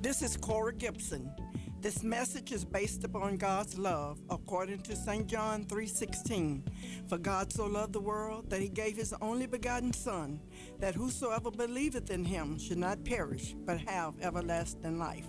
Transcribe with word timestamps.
This 0.05 0.21
is 0.21 0.37
Cora 0.37 0.75
Gibson. 0.75 1.33
This 1.81 2.03
message 2.03 2.53
is 2.53 2.63
based 2.63 3.05
upon 3.05 3.39
God's 3.39 3.79
love 3.79 4.21
according 4.29 4.81
to 4.81 4.95
St. 4.95 5.27
John 5.27 5.65
3:16. 5.65 6.63
For 7.09 7.17
God 7.17 7.51
so 7.51 7.65
loved 7.65 7.95
the 7.95 8.03
world 8.03 8.51
that 8.51 8.61
he 8.61 8.69
gave 8.69 8.99
his 8.99 9.15
only 9.23 9.47
begotten 9.47 9.95
son 9.95 10.43
that 10.79 10.95
whosoever 10.95 11.51
believeth 11.51 12.11
in 12.11 12.23
him 12.23 12.59
should 12.59 12.77
not 12.77 13.03
perish 13.03 13.57
but 13.65 13.81
have 13.81 14.21
everlasting 14.21 14.99
life. 14.99 15.27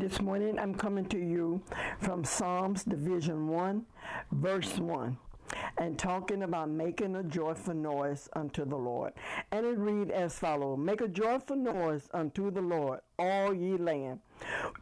This 0.00 0.18
morning 0.22 0.58
I'm 0.58 0.74
coming 0.74 1.04
to 1.10 1.18
you 1.18 1.60
from 1.98 2.24
Psalms 2.24 2.84
Division 2.84 3.48
1, 3.48 3.84
verse 4.32 4.78
1, 4.78 5.16
and 5.78 5.98
talking 5.98 6.42
about 6.42 6.70
making 6.70 7.16
a 7.16 7.22
joyful 7.22 7.74
noise 7.74 8.28
unto 8.34 8.64
the 8.64 8.76
Lord. 8.76 9.12
And 9.50 9.66
it 9.66 9.78
read 9.78 10.10
as 10.10 10.38
follows 10.38 10.78
Make 10.78 11.00
a 11.00 11.08
joyful 11.08 11.56
noise 11.56 12.08
unto 12.12 12.50
the 12.50 12.60
Lord, 12.60 13.00
all 13.18 13.54
ye 13.54 13.76
land. 13.76 14.20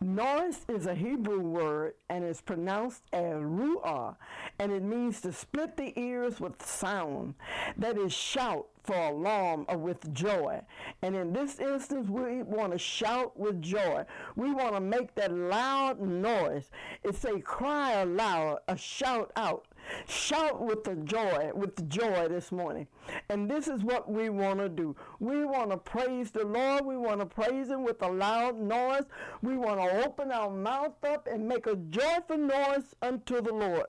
Noise 0.01 0.65
is 0.69 0.87
a 0.87 0.95
Hebrew 0.95 1.41
word 1.41 1.95
and 2.09 2.25
is 2.25 2.41
pronounced 2.41 3.03
as 3.13 3.35
ruah, 3.35 4.15
and 4.59 4.71
it 4.73 4.83
means 4.83 5.21
to 5.23 5.33
split 5.33 5.77
the 5.77 5.99
ears 5.99 6.41
with 6.41 6.65
sound. 6.65 7.35
That 7.77 7.99
is 7.99 8.13
shout 8.13 8.69
for 8.85 8.97
alarm 8.97 9.67
or 9.69 9.77
with 9.77 10.13
joy. 10.15 10.63
And 11.03 11.15
in 11.15 11.33
this 11.33 11.59
instance, 11.59 12.09
we 12.09 12.43
want 12.43 12.73
to 12.73 12.79
shout 12.79 13.39
with 13.39 13.61
joy. 13.61 14.05
We 14.37 14.53
want 14.53 14.75
to 14.75 14.81
make 14.81 15.15
that 15.17 15.33
loud 15.33 16.01
noise. 16.01 16.71
It's 17.03 17.25
a 17.25 17.41
cry 17.41 18.01
aloud, 18.01 18.61
a 18.69 18.77
shout 18.77 19.33
out. 19.37 19.67
Shout 20.07 20.61
with 20.63 20.85
the 20.85 20.97
joy, 20.97 21.51
with 21.55 21.89
joy 21.89 22.29
this 22.29 22.53
morning. 22.53 22.87
And 23.29 23.51
this 23.51 23.69
is 23.69 23.83
what 23.83 24.11
we 24.11 24.29
want 24.29 24.59
to 24.59 24.69
do. 24.69 24.97
We 25.21 25.45
want 25.45 25.71
to 25.71 25.77
praise 25.77 26.31
the 26.31 26.45
Lord. 26.45 26.85
We 26.85 26.97
want 26.97 27.21
to 27.21 27.27
praise 27.27 27.69
Him 27.69 27.85
with 27.85 28.03
a 28.03 28.09
loud 28.09 28.59
noise. 28.59 29.05
We 29.43 29.57
want 29.57 29.81
to 29.81 30.05
open 30.05 30.31
our 30.31 30.51
mouth 30.51 31.03
up 31.05 31.27
and 31.27 31.49
make 31.49 31.67
a 31.67 31.77
joyful 31.77 32.39
noise 32.39 32.95
unto 33.03 33.41
the 33.41 33.53
Lord. 33.53 33.87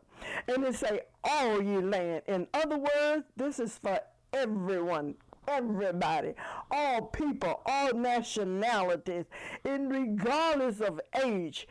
And 0.48 0.64
it 0.66 0.76
say, 0.76 1.02
all 1.24 1.62
ye 1.62 1.78
land. 1.80 2.24
In 2.28 2.48
other 2.54 2.78
words, 2.78 3.26
this 3.36 3.60
is 3.60 3.78
for 3.78 4.00
everyone, 4.34 5.16
everybody, 5.50 6.34
all 6.72 7.02
people, 7.02 7.62
all 7.66 7.94
nationalities, 7.94 9.26
in 9.66 9.90
regardless 9.90 10.80
of 10.80 11.02
age. 11.24 11.68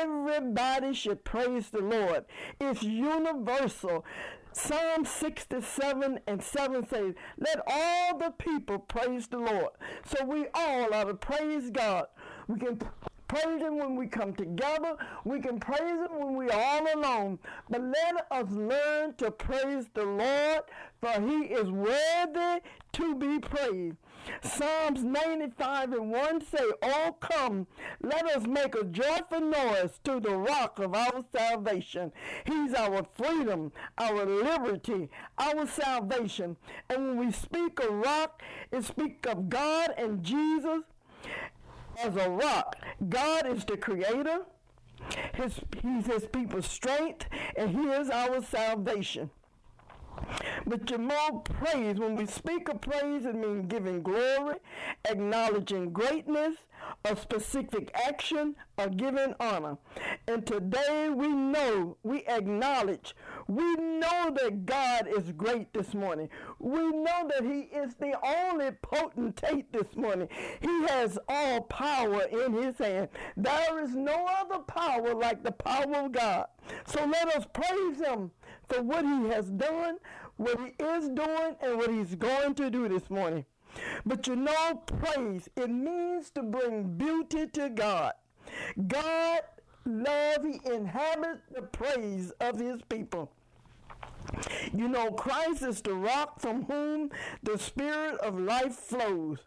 Everybody 0.00 0.94
should 0.94 1.24
praise 1.24 1.70
the 1.70 1.80
Lord. 1.82 2.24
It's 2.60 2.82
universal. 2.82 4.04
Psalm 4.52 5.04
67 5.04 6.20
and 6.26 6.42
7 6.42 6.88
says, 6.88 7.14
Let 7.38 7.60
all 7.66 8.18
the 8.18 8.30
people 8.30 8.78
praise 8.78 9.28
the 9.28 9.38
Lord. 9.38 9.70
So 10.04 10.24
we 10.24 10.46
all 10.54 10.92
ought 10.92 11.04
to 11.04 11.14
praise 11.14 11.70
God. 11.70 12.06
We 12.48 12.58
can 12.58 12.80
praise 13.28 13.60
Him 13.60 13.78
when 13.78 13.94
we 13.94 14.06
come 14.06 14.32
together. 14.32 14.96
We 15.24 15.40
can 15.40 15.60
praise 15.60 15.80
Him 15.80 16.18
when 16.18 16.36
we 16.36 16.50
are 16.50 16.60
all 16.60 16.94
alone. 16.94 17.38
But 17.70 17.82
let 17.82 18.26
us 18.30 18.50
learn 18.50 19.14
to 19.16 19.30
praise 19.30 19.86
the 19.94 20.04
Lord, 20.04 20.62
for 21.00 21.20
He 21.20 21.44
is 21.44 21.70
worthy 21.70 22.62
to 22.94 23.14
be 23.14 23.38
praised. 23.38 23.96
Psalms 24.42 25.04
95 25.04 25.92
and 25.92 26.10
1 26.10 26.44
say, 26.44 26.64
Oh, 26.82 27.16
come, 27.20 27.66
let 28.02 28.26
us 28.26 28.46
make 28.46 28.74
a 28.74 28.84
joyful 28.84 29.40
noise 29.40 30.00
to 30.04 30.20
the 30.20 30.36
rock 30.36 30.78
of 30.78 30.94
our 30.94 31.24
salvation. 31.34 32.12
He's 32.44 32.74
our 32.74 33.06
freedom, 33.14 33.72
our 33.96 34.26
liberty, 34.26 35.08
our 35.38 35.66
salvation. 35.66 36.56
And 36.90 37.08
when 37.08 37.26
we 37.26 37.32
speak 37.32 37.80
of 37.80 37.90
rock, 37.90 38.42
it 38.72 38.84
speaks 38.84 39.28
of 39.30 39.48
God 39.48 39.94
and 39.96 40.22
Jesus 40.22 40.82
as 42.02 42.16
a 42.16 42.30
rock. 42.30 42.76
God 43.08 43.46
is 43.46 43.64
the 43.64 43.76
creator. 43.76 44.40
His, 45.34 45.60
he's 45.82 46.06
his 46.06 46.26
people's 46.26 46.66
strength, 46.66 47.26
and 47.56 47.70
he 47.70 47.88
is 47.88 48.10
our 48.10 48.42
salvation. 48.42 49.30
But 50.66 50.98
more 50.98 51.40
praise, 51.42 51.98
when 51.98 52.16
we 52.16 52.26
speak 52.26 52.68
of 52.68 52.80
praise, 52.80 53.24
it 53.24 53.36
means 53.36 53.66
giving 53.68 54.02
glory, 54.02 54.56
acknowledging 55.08 55.92
greatness, 55.92 56.56
a 57.04 57.16
specific 57.16 57.90
action, 57.94 58.56
or 58.76 58.88
giving 58.88 59.34
honor. 59.38 59.78
And 60.26 60.44
today 60.44 61.10
we 61.10 61.28
know, 61.28 61.96
we 62.02 62.24
acknowledge, 62.26 63.14
we 63.48 63.76
know 63.76 64.30
that 64.34 64.66
God 64.66 65.08
is 65.08 65.32
great 65.32 65.72
this 65.72 65.94
morning. 65.94 66.28
We 66.58 66.90
know 66.90 67.30
that 67.30 67.42
He 67.42 67.60
is 67.74 67.94
the 67.94 68.14
only 68.22 68.72
potentate 68.82 69.72
this 69.72 69.96
morning. 69.96 70.28
He 70.60 70.86
has 70.88 71.18
all 71.26 71.62
power 71.62 72.24
in 72.24 72.52
His 72.52 72.76
hand. 72.76 73.08
There 73.38 73.82
is 73.82 73.94
no 73.94 74.26
other 74.38 74.58
power 74.58 75.14
like 75.14 75.42
the 75.42 75.52
power 75.52 75.96
of 75.96 76.12
God. 76.12 76.46
So 76.86 77.06
let 77.06 77.34
us 77.34 77.46
praise 77.54 78.00
Him 78.00 78.32
for 78.68 78.82
what 78.82 79.06
He 79.06 79.28
has 79.30 79.46
done, 79.46 79.96
what 80.36 80.58
He 80.60 80.84
is 80.84 81.08
doing, 81.08 81.56
and 81.62 81.78
what 81.78 81.90
He's 81.90 82.16
going 82.16 82.54
to 82.56 82.68
do 82.68 82.86
this 82.86 83.08
morning. 83.08 83.46
But 84.04 84.26
you 84.26 84.36
know, 84.36 84.82
praise, 84.84 85.48
it 85.56 85.70
means 85.70 86.28
to 86.30 86.42
bring 86.42 86.98
beauty 86.98 87.46
to 87.46 87.70
God. 87.70 88.12
God 88.86 89.40
love, 89.86 90.44
He 90.44 90.60
inhabits 90.70 91.40
the 91.54 91.62
praise 91.62 92.30
of 92.40 92.60
His 92.60 92.82
people. 92.90 93.32
You 94.74 94.88
know, 94.88 95.10
Christ 95.12 95.62
is 95.62 95.80
the 95.80 95.94
rock 95.94 96.40
from 96.40 96.64
whom 96.64 97.10
the 97.42 97.58
spirit 97.58 98.18
of 98.20 98.38
life 98.38 98.74
flows. 98.74 99.38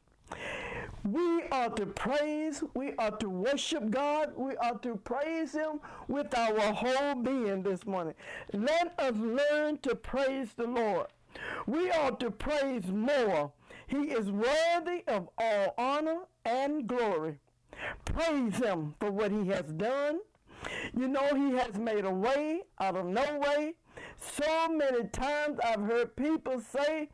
We 1.04 1.44
are 1.52 1.70
to 1.70 1.86
praise, 1.88 2.64
we 2.76 2.94
are 2.94 3.12
to 3.18 3.30
worship 3.30 3.90
God, 3.90 4.34
we 4.36 4.56
are 4.58 4.78
to 4.80 4.96
praise 4.98 5.54
Him 5.54 5.80
with 6.08 6.38
our 6.38 6.74
whole 6.74 7.16
being 7.16 7.64
this 7.64 7.86
morning. 7.86 8.14
Let 8.54 9.00
us 9.00 9.16
learn 9.16 9.80
to 9.80 9.96
praise 9.96 10.54
the 10.54 10.68
Lord. 10.68 11.08
We 11.66 11.92
ought 11.92 12.20
to 12.20 12.30
praise 12.30 12.88
more. 12.88 13.52
He 13.88 14.12
is 14.12 14.32
worthy 14.32 15.04
of 15.08 15.30
all 15.38 15.74
honor 15.78 16.20
and 16.46 16.88
glory. 16.88 17.40
Praise 18.06 18.58
Him 18.58 18.96
for 19.00 19.12
what 19.12 19.32
He 19.32 19.48
has 19.48 19.66
done. 19.66 20.20
You 20.96 21.08
know, 21.08 21.34
He 21.34 21.56
has 21.58 21.78
made 21.80 22.06
a 22.06 22.14
way 22.14 22.62
out 22.80 22.96
of 22.96 23.06
no 23.06 23.40
way. 23.40 23.74
So 24.22 24.70
many 24.70 25.08
times 25.08 25.60
I've 25.64 25.82
heard 25.82 26.16
people 26.16 26.62
say, 26.62 27.10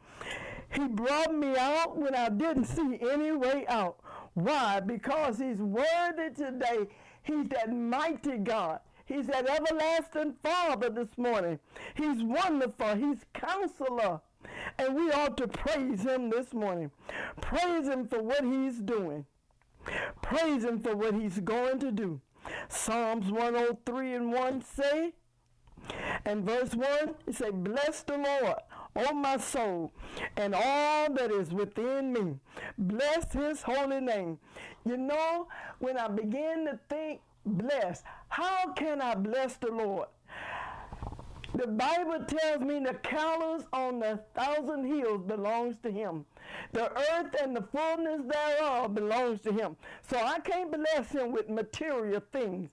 He 0.74 0.88
brought 0.88 1.34
me 1.34 1.56
out 1.58 1.98
when 1.98 2.14
I 2.14 2.30
didn't 2.30 2.66
see 2.66 3.00
any 3.02 3.32
way 3.32 3.66
out. 3.68 3.98
Why? 4.34 4.82
Because 4.82 5.40
He's 5.40 5.60
worthy 5.60 6.34
today. 6.36 6.88
He's 7.24 7.48
that 7.50 7.74
mighty 7.74 8.38
God. 8.38 8.80
He's 9.06 9.28
that 9.28 9.48
everlasting 9.50 10.36
Father 10.44 10.90
this 10.90 11.18
morning. 11.18 11.60
He's 11.96 12.22
wonderful. 12.22 12.96
He's 12.96 13.26
counselor. 13.34 14.20
And 14.78 14.96
we 14.96 15.12
ought 15.12 15.38
to 15.38 15.48
praise 15.48 16.04
him 16.04 16.30
this 16.30 16.54
morning. 16.54 16.92
Praise 17.42 17.88
him 17.88 18.08
for 18.08 18.22
what 18.22 18.44
he's 18.44 18.80
doing. 18.80 19.26
Praise 20.22 20.64
him 20.64 20.80
for 20.80 20.96
what 20.96 21.16
he's 21.16 21.40
going 21.40 21.80
to 21.80 21.92
do. 21.92 22.22
Psalms 22.68 23.32
103 23.32 24.14
and 24.14 24.32
1 24.32 24.62
say, 24.62 25.14
and 26.26 26.44
verse 26.44 26.74
1, 26.74 27.16
it 27.28 27.36
say, 27.36 27.50
Bless 27.52 28.04
the 28.04 28.18
Lord, 28.18 28.56
O 28.96 29.14
my 29.14 29.38
soul, 29.38 29.92
and 30.36 30.54
all 30.56 31.12
that 31.14 31.32
is 31.32 31.54
within 31.54 32.14
me. 32.14 32.36
Bless 32.78 33.32
his 33.32 33.62
holy 33.62 34.02
name. 34.02 34.40
You 34.86 34.98
know, 34.98 35.48
when 35.80 35.98
I 35.98 36.08
begin 36.08 36.66
to 36.66 36.80
think, 36.90 37.22
bless, 37.46 38.04
how 38.30 38.74
can 38.74 39.02
I 39.02 39.16
bless 39.16 39.58
the 39.58 39.72
Lord? 39.72 40.08
The 41.54 41.68
Bible 41.68 42.26
tells 42.26 42.62
me 42.62 42.80
the 42.80 42.94
cattle 42.96 43.64
on 43.74 44.00
the 44.00 44.20
thousand 44.36 44.86
hills 44.86 45.22
belongs 45.26 45.78
to 45.84 45.90
him. 45.90 46.26
The 46.74 46.92
earth 46.92 47.36
and 47.42 47.56
the 47.56 47.64
fullness 47.64 48.22
thereof 48.28 48.94
belongs 48.94 49.42
to 49.42 49.52
him. 49.52 49.76
So 50.08 50.18
I 50.18 50.40
can't 50.40 50.72
bless 50.72 51.10
him 51.12 51.32
with 51.32 51.50
material 51.50 52.22
things. 52.32 52.70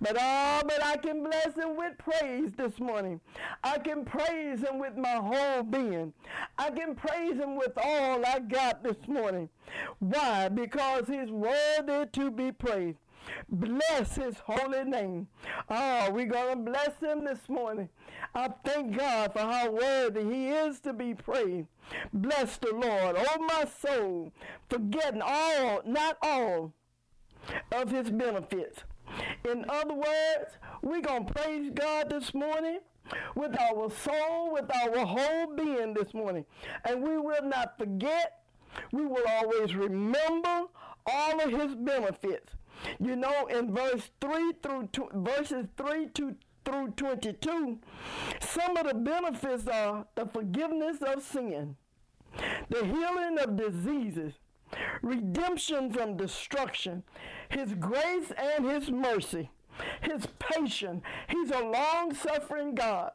But 0.00 0.16
oh, 0.18 0.62
but 0.64 0.82
I 0.82 0.96
can 0.96 1.22
bless 1.22 1.54
him 1.54 1.76
with 1.76 1.98
praise 1.98 2.52
this 2.56 2.78
morning. 2.78 3.20
I 3.62 3.78
can 3.78 4.04
praise 4.04 4.60
him 4.60 4.78
with 4.78 4.96
my 4.96 5.14
whole 5.14 5.62
being. 5.62 6.12
I 6.56 6.70
can 6.70 6.94
praise 6.94 7.34
him 7.34 7.56
with 7.56 7.72
all 7.76 8.24
I 8.24 8.38
got 8.40 8.82
this 8.82 9.06
morning. 9.06 9.48
Why? 9.98 10.48
Because 10.48 11.06
he's 11.06 11.30
worthy 11.30 12.06
to 12.12 12.30
be 12.30 12.52
praised. 12.52 12.98
Bless 13.50 14.16
his 14.16 14.38
holy 14.38 14.84
name. 14.84 15.28
Oh, 15.68 16.10
we're 16.12 16.26
going 16.26 16.64
to 16.64 16.70
bless 16.70 16.98
him 17.00 17.24
this 17.24 17.48
morning. 17.48 17.88
I 18.34 18.48
thank 18.64 18.96
God 18.96 19.32
for 19.32 19.40
how 19.40 19.70
worthy 19.70 20.24
he 20.24 20.48
is 20.48 20.80
to 20.80 20.92
be 20.92 21.14
praised. 21.14 21.68
Bless 22.12 22.56
the 22.56 22.72
Lord, 22.72 23.16
oh 23.18 23.38
my 23.40 23.64
soul, 23.82 24.32
forgetting 24.68 25.22
all, 25.22 25.82
not 25.84 26.16
all, 26.22 26.72
of 27.72 27.90
his 27.90 28.10
benefits 28.10 28.82
in 29.50 29.64
other 29.68 29.94
words, 29.94 30.58
we're 30.82 31.00
going 31.00 31.26
to 31.26 31.32
praise 31.32 31.70
God 31.74 32.10
this 32.10 32.34
morning 32.34 32.80
with 33.34 33.58
our 33.58 33.90
soul, 33.90 34.52
with 34.52 34.70
our 34.74 35.06
whole 35.06 35.54
being 35.56 35.94
this 35.94 36.12
morning. 36.14 36.44
And 36.84 37.02
we 37.02 37.16
will 37.18 37.42
not 37.42 37.78
forget, 37.78 38.42
we 38.92 39.06
will 39.06 39.26
always 39.26 39.74
remember 39.74 40.64
all 41.06 41.40
of 41.40 41.50
his 41.50 41.74
benefits. 41.74 42.52
You 43.00 43.16
know, 43.16 43.46
in 43.46 43.74
verse 43.74 44.10
3 44.20 44.52
through 44.62 44.88
verses 45.14 45.66
3 45.76 46.08
to 46.14 46.36
through 46.64 46.90
22, 46.96 47.78
some 48.40 48.76
of 48.76 48.86
the 48.86 48.94
benefits 48.94 49.66
are 49.66 50.06
the 50.14 50.26
forgiveness 50.26 50.98
of 51.00 51.22
sin, 51.22 51.76
the 52.68 52.84
healing 52.84 53.38
of 53.38 53.56
diseases, 53.56 54.34
redemption 55.02 55.92
from 55.92 56.16
destruction, 56.16 57.02
his 57.48 57.74
grace 57.74 58.32
and 58.36 58.68
his 58.68 58.90
mercy, 58.90 59.50
his 60.02 60.26
patience. 60.38 61.02
He's 61.28 61.50
a 61.50 61.64
long-suffering 61.64 62.74
God. 62.74 63.12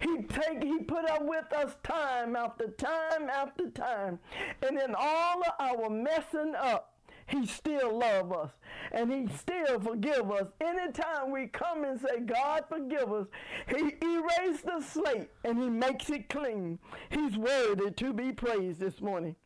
He 0.00 0.22
take 0.22 0.62
he 0.62 0.80
put 0.80 1.08
up 1.08 1.24
with 1.24 1.52
us 1.52 1.76
time 1.82 2.34
after 2.34 2.68
time 2.68 3.28
after 3.30 3.70
time. 3.70 4.18
And 4.66 4.78
in 4.78 4.94
all 4.96 5.42
of 5.42 5.52
our 5.60 5.90
messing 5.90 6.54
up, 6.56 6.94
he 7.28 7.46
still 7.46 7.98
love 7.98 8.32
us 8.32 8.50
and 8.90 9.12
he 9.12 9.28
still 9.36 9.78
forgive 9.80 10.30
us. 10.30 10.46
Anytime 10.60 11.30
we 11.30 11.46
come 11.46 11.84
and 11.84 12.00
say, 12.00 12.20
God 12.20 12.64
forgive 12.68 13.12
us, 13.12 13.26
he 13.68 13.92
erased 14.02 14.64
the 14.64 14.80
slate 14.80 15.28
and 15.44 15.58
he 15.58 15.68
makes 15.68 16.08
it 16.10 16.28
clean. 16.28 16.78
He's 17.10 17.36
worthy 17.36 17.90
to 17.90 18.12
be 18.12 18.32
praised 18.32 18.80
this 18.80 19.00
morning. 19.00 19.36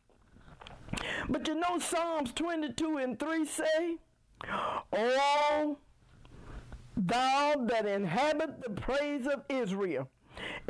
But 1.29 1.47
you 1.47 1.55
know 1.55 1.79
Psalms 1.79 2.33
22 2.33 2.97
and 2.97 3.19
3 3.19 3.45
say, 3.45 3.97
Oh, 4.91 5.77
thou 6.97 7.55
that 7.65 7.85
inhabit 7.85 8.61
the 8.61 8.69
praise 8.69 9.27
of 9.27 9.43
Israel. 9.49 10.09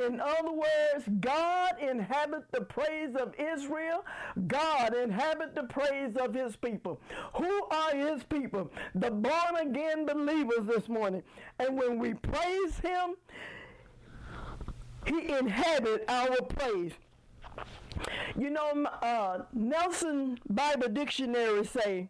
In 0.04 0.20
other 0.20 0.52
words, 0.52 1.06
God 1.20 1.74
inhabit 1.80 2.52
the 2.52 2.62
praise 2.62 3.16
of 3.16 3.34
Israel. 3.38 4.06
God 4.48 4.96
inhabit 4.96 5.56
the 5.56 5.64
praise 5.64 6.16
of 6.18 6.34
his 6.34 6.56
people. 6.56 7.00
Who 7.36 7.66
are 7.66 7.96
his 7.96 8.24
people? 8.24 8.72
The 8.96 9.12
born 9.12 9.56
again 9.62 10.06
believers 10.06 10.66
this 10.68 10.90
morning. 10.90 11.24
And 11.60 11.78
when 11.78 12.00
we 12.00 12.14
praise 12.16 12.80
him, 12.80 13.16
he 15.06 15.32
inhabit 15.32 16.06
our 16.08 16.42
praise. 16.42 16.94
You 18.38 18.50
know, 18.50 18.86
uh, 19.02 19.40
Nelson 19.54 20.40
Bible 20.50 20.90
Dictionary 20.90 21.66
say, 21.66 22.10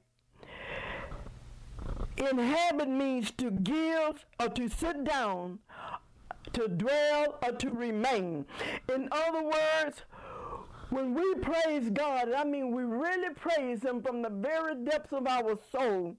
inhabit 2.17 2.89
means 2.89 3.31
to 3.31 3.51
give 3.51 4.25
or 4.39 4.49
to 4.49 4.69
sit 4.69 5.03
down, 5.03 5.59
to 6.53 6.67
dwell 6.67 7.39
or 7.43 7.51
to 7.53 7.69
remain. 7.69 8.45
In 8.93 9.09
other 9.11 9.43
words, 9.43 10.03
when 10.89 11.13
we 11.13 11.35
praise 11.35 11.89
God, 11.89 12.31
I 12.33 12.43
mean 12.43 12.71
we 12.71 12.83
really 12.83 13.33
praise 13.33 13.83
Him 13.83 14.01
from 14.01 14.21
the 14.21 14.29
very 14.29 14.75
depths 14.75 15.11
of 15.11 15.27
our 15.27 15.57
soul, 15.71 16.15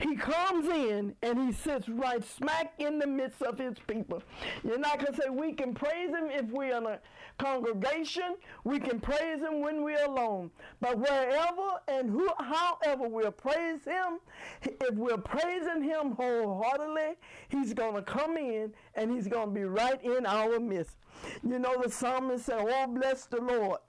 he 0.00 0.16
comes 0.16 0.68
in 0.68 1.14
and 1.22 1.38
he 1.38 1.52
sits 1.52 1.88
right 1.88 2.22
smack 2.24 2.74
in 2.78 2.98
the 2.98 3.06
midst 3.06 3.42
of 3.42 3.58
his 3.58 3.74
people. 3.86 4.22
You're 4.64 4.78
not 4.78 4.98
going 4.98 5.14
to 5.14 5.22
say 5.22 5.28
we 5.28 5.52
can 5.52 5.74
praise 5.74 6.10
him 6.10 6.28
if 6.30 6.46
we're 6.50 6.76
in 6.76 6.86
a 6.86 6.98
congregation. 7.38 8.36
We 8.64 8.78
can 8.78 9.00
praise 9.00 9.40
him 9.40 9.60
when 9.60 9.82
we're 9.82 10.04
alone. 10.04 10.50
But 10.80 10.98
wherever 10.98 11.80
and 11.88 12.10
who, 12.10 12.28
however 12.38 13.08
we'll 13.08 13.32
praise 13.32 13.84
him, 13.84 14.18
if 14.62 14.94
we're 14.94 15.18
praising 15.18 15.82
him 15.82 16.12
wholeheartedly, 16.12 17.16
he's 17.48 17.72
going 17.72 17.94
to 17.94 18.02
come 18.02 18.36
in 18.36 18.72
and 18.94 19.10
he's 19.10 19.28
going 19.28 19.48
to 19.48 19.54
be 19.54 19.64
right 19.64 20.02
in 20.02 20.26
our 20.26 20.58
midst. 20.60 20.96
You 21.42 21.58
know, 21.58 21.80
the 21.82 21.90
psalmist 21.90 22.46
said, 22.46 22.58
Oh, 22.60 22.86
bless 22.86 23.26
the 23.26 23.40
Lord. 23.40 23.80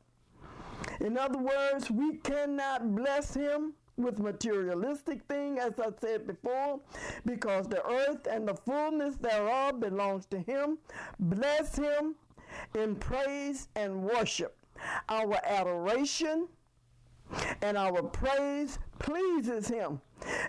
In 0.99 1.17
other 1.17 1.39
words, 1.39 1.91
we 1.91 2.17
cannot 2.17 2.95
bless 2.95 3.33
him 3.33 3.73
with 3.97 4.19
materialistic 4.19 5.23
thing, 5.23 5.59
as 5.59 5.73
I 5.79 5.89
said 5.99 6.27
before, 6.27 6.79
because 7.25 7.67
the 7.67 7.85
earth 7.85 8.27
and 8.29 8.47
the 8.47 8.53
fullness 8.53 9.15
thereof 9.17 9.79
belongs 9.79 10.25
to 10.27 10.39
him. 10.39 10.77
Bless 11.19 11.75
him 11.75 12.15
in 12.75 12.95
praise 12.95 13.67
and 13.75 14.03
worship. 14.03 14.55
Our 15.09 15.39
adoration 15.43 16.47
and 17.61 17.77
our 17.77 18.01
praise 18.01 18.79
pleases 18.99 19.67
him. 19.67 20.01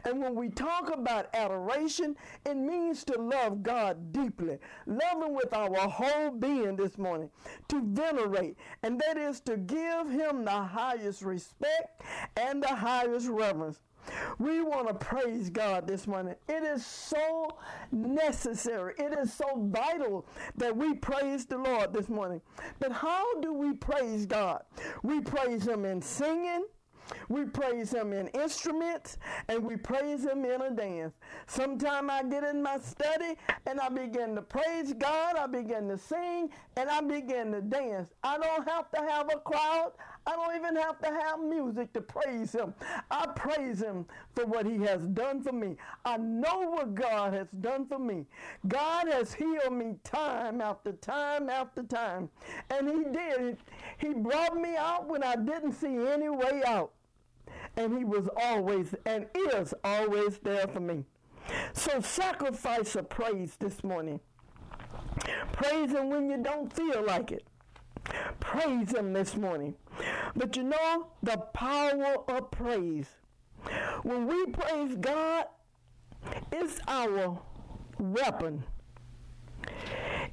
And 0.04 0.20
when 0.20 0.34
we 0.34 0.48
talk 0.48 0.92
about 0.92 1.28
adoration, 1.34 2.16
it 2.46 2.56
means 2.56 3.04
to 3.04 3.20
love 3.20 3.62
God 3.62 4.12
deeply, 4.12 4.58
love 4.86 5.22
him 5.22 5.34
with 5.34 5.52
our 5.52 5.88
whole 5.88 6.30
being 6.30 6.76
this 6.76 6.96
morning, 6.96 7.30
to 7.68 7.82
venerate, 7.82 8.56
and 8.82 9.00
that 9.00 9.18
is 9.18 9.40
to 9.40 9.56
give 9.56 10.10
him 10.10 10.44
the 10.44 10.50
highest 10.50 11.22
respect 11.22 12.02
and 12.36 12.62
the 12.62 12.74
highest 12.74 13.28
reverence. 13.28 13.80
We 14.38 14.62
want 14.62 14.88
to 14.88 14.94
praise 14.94 15.50
God 15.50 15.86
this 15.86 16.06
morning. 16.06 16.34
It 16.48 16.62
is 16.62 16.84
so 16.84 17.58
necessary. 17.92 18.94
It 18.98 19.12
is 19.12 19.32
so 19.32 19.46
vital 19.70 20.26
that 20.56 20.76
we 20.76 20.94
praise 20.94 21.46
the 21.46 21.58
Lord 21.58 21.92
this 21.92 22.08
morning. 22.08 22.40
But 22.78 22.92
how 22.92 23.40
do 23.40 23.52
we 23.52 23.72
praise 23.74 24.26
God? 24.26 24.62
We 25.02 25.20
praise 25.20 25.66
Him 25.66 25.84
in 25.84 26.02
singing. 26.02 26.64
We 27.28 27.44
praise 27.44 27.92
him 27.92 28.12
in 28.12 28.28
instruments 28.28 29.18
and 29.48 29.62
we 29.64 29.76
praise 29.76 30.24
him 30.24 30.44
in 30.44 30.60
a 30.62 30.70
dance. 30.70 31.14
Sometime 31.46 32.10
I 32.10 32.22
get 32.22 32.44
in 32.44 32.62
my 32.62 32.78
study 32.78 33.34
and 33.66 33.80
I 33.80 33.88
begin 33.88 34.34
to 34.34 34.42
praise 34.42 34.92
God, 34.92 35.36
I 35.36 35.46
begin 35.46 35.88
to 35.88 35.98
sing, 35.98 36.50
and 36.76 36.88
I 36.88 37.00
begin 37.00 37.52
to 37.52 37.60
dance. 37.60 38.10
I 38.22 38.38
don't 38.38 38.68
have 38.68 38.90
to 38.90 38.98
have 38.98 39.30
a 39.32 39.38
crowd. 39.38 39.92
I 40.28 40.36
don't 40.36 40.54
even 40.56 40.76
have 40.76 40.98
to 41.00 41.06
have 41.06 41.40
music 41.40 41.90
to 41.94 42.02
praise 42.02 42.52
him. 42.52 42.74
I 43.10 43.26
praise 43.28 43.80
him 43.80 44.04
for 44.34 44.44
what 44.44 44.66
he 44.66 44.76
has 44.82 45.06
done 45.06 45.42
for 45.42 45.52
me. 45.52 45.76
I 46.04 46.18
know 46.18 46.68
what 46.68 46.94
God 46.94 47.32
has 47.32 47.48
done 47.62 47.86
for 47.86 47.98
me. 47.98 48.26
God 48.66 49.08
has 49.08 49.32
healed 49.32 49.72
me 49.72 49.94
time 50.04 50.60
after 50.60 50.92
time 50.92 51.48
after 51.48 51.82
time. 51.82 52.28
And 52.68 52.90
he 52.90 53.04
did. 53.10 53.56
He 53.96 54.12
brought 54.12 54.54
me 54.54 54.76
out 54.76 55.08
when 55.08 55.22
I 55.22 55.34
didn't 55.34 55.72
see 55.72 55.96
any 55.96 56.28
way 56.28 56.62
out 56.66 56.92
and 57.78 57.96
he 57.96 58.04
was 58.04 58.28
always 58.36 58.94
and 59.06 59.26
is 59.34 59.72
always 59.82 60.38
there 60.40 60.66
for 60.68 60.80
me. 60.80 61.04
So 61.72 62.02
sacrifice 62.02 62.96
a 62.96 63.02
praise 63.02 63.56
this 63.58 63.82
morning. 63.82 64.20
Praise 65.52 65.92
him 65.92 66.10
when 66.10 66.28
you 66.28 66.36
don't 66.36 66.70
feel 66.70 67.02
like 67.02 67.32
it. 67.32 67.46
Praise 68.40 68.94
him 68.94 69.12
this 69.12 69.36
morning. 69.36 69.74
But 70.36 70.56
you 70.56 70.64
know 70.64 71.08
the 71.22 71.36
power 71.52 72.16
of 72.28 72.50
praise. 72.50 73.08
When 74.02 74.26
we 74.26 74.46
praise 74.46 74.96
God, 74.96 75.46
it's 76.52 76.78
our 76.86 77.38
weapon. 77.98 78.64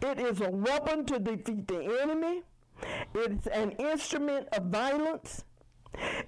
It 0.01 0.19
is 0.19 0.41
a 0.41 0.49
weapon 0.49 1.05
to 1.05 1.19
defeat 1.19 1.67
the 1.67 1.99
enemy. 2.01 2.43
It's 3.13 3.47
an 3.47 3.71
instrument 3.71 4.47
of 4.51 4.65
violence. 4.65 5.43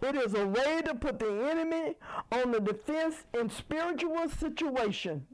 It 0.01 0.15
is 0.15 0.33
a 0.33 0.47
way 0.47 0.81
to 0.85 0.95
put 0.95 1.19
the 1.19 1.49
enemy 1.49 1.95
on 2.31 2.51
the 2.51 2.59
defense 2.59 3.25
in 3.33 3.49
spiritual 3.49 4.29
situation. 4.29 5.25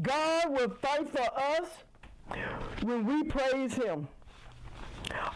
God 0.00 0.50
will 0.50 0.70
fight 0.70 1.10
for 1.10 1.28
us 1.36 1.68
when 2.82 3.04
we 3.04 3.24
praise 3.24 3.74
him. 3.74 4.08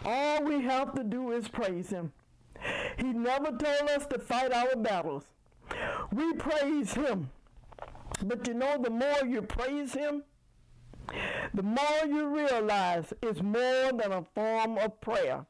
All 0.05 0.43
we 0.43 0.61
have 0.61 0.93
to 0.95 1.03
do 1.03 1.31
is 1.31 1.47
praise 1.47 1.89
him. 1.89 2.11
He 2.97 3.13
never 3.13 3.51
told 3.51 3.89
us 3.89 4.05
to 4.07 4.19
fight 4.19 4.51
our 4.53 4.75
battles. 4.75 5.23
We 6.11 6.33
praise 6.33 6.93
him. 6.93 7.29
But 8.23 8.47
you 8.47 8.53
know, 8.53 8.81
the 8.81 8.89
more 8.89 9.25
you 9.25 9.41
praise 9.41 9.93
him, 9.93 10.23
the 11.53 11.63
more 11.63 12.05
you 12.05 12.27
realize 12.27 13.13
it's 13.21 13.41
more 13.41 13.91
than 13.91 14.11
a 14.11 14.23
form 14.33 14.77
of 14.77 14.99
prayer. 15.01 15.45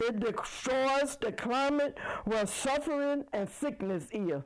It 0.00 0.20
destroys 0.20 1.16
the 1.16 1.32
climate 1.32 1.96
where 2.24 2.46
suffering 2.46 3.24
and 3.32 3.48
sickness 3.48 4.08
is. 4.12 4.42